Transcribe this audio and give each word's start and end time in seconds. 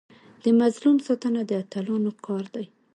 د 0.43 0.45
مظلوم 0.59 0.97
ساتنه 1.07 1.41
د 1.49 1.51
اتلانو 1.61 2.11
کار 2.25 2.43
دی. 2.55 2.65